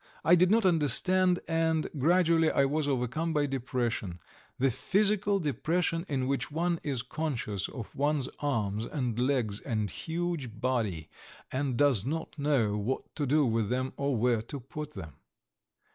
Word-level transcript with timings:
I 0.25 0.33
did 0.33 0.49
not 0.49 0.65
understand, 0.65 1.41
and 1.47 1.85
gradually 1.95 2.49
I 2.49 2.65
was 2.65 2.87
overcome 2.87 3.33
by 3.33 3.45
depression 3.45 4.17
the 4.57 4.71
physical 4.71 5.37
depression 5.37 6.07
in 6.09 6.25
which 6.25 6.49
one 6.49 6.79
is 6.81 7.03
conscious 7.03 7.69
of 7.69 7.95
one's 7.95 8.27
arms 8.39 8.87
and 8.87 9.19
legs 9.19 9.59
and 9.61 9.91
huge 9.91 10.59
body, 10.59 11.07
and 11.51 11.77
does 11.77 12.03
not 12.03 12.33
know 12.39 12.75
what 12.79 13.15
to 13.15 13.27
do 13.27 13.45
with 13.45 13.69
them 13.69 13.93
or 13.95 14.17
where 14.17 14.41
to 14.41 14.59
put 14.59 14.95
them. 14.95 15.17